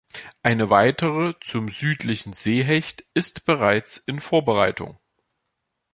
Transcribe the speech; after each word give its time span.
Eine 0.41 0.71
weitere 0.71 1.35
zum 1.41 1.69
südlichen 1.69 2.33
Seehecht 2.33 3.05
ist 3.13 3.45
bereits 3.45 3.97
in 3.97 4.19
Vorbereitung. 4.19 4.97